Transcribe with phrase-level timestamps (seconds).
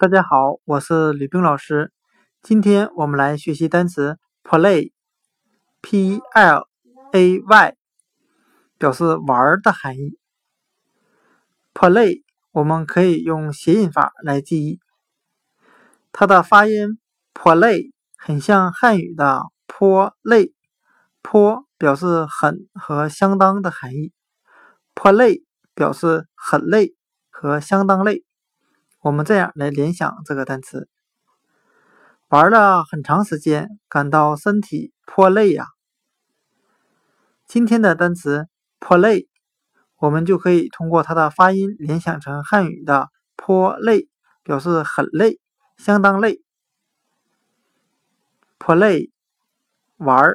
[0.00, 1.92] 大家好，我是吕冰老师。
[2.40, 6.66] 今天我们来学习单词 play，p l
[7.12, 7.76] a y，
[8.78, 10.18] 表示玩的含义。
[11.74, 14.80] play 我们可以用谐音法来记忆，
[16.12, 16.98] 它的发音
[17.34, 20.54] play 很像汉语的颇累，
[21.20, 24.14] 颇表示很和相当的含义
[24.94, 25.44] ，play
[25.74, 26.94] 表示很累
[27.28, 28.24] 和相当累。
[29.02, 30.86] 我们这样来联想这个单词：
[32.28, 35.64] 玩了很长时间，感到身体颇累呀。
[37.46, 38.46] 今天的单词
[38.78, 39.26] “play”，
[39.96, 44.06] 我们就可以通过它的发音联想成汉语的“颇累”，
[44.44, 45.40] 表示很累、
[45.78, 46.42] 相当累。
[48.58, 49.10] play
[49.96, 50.34] 玩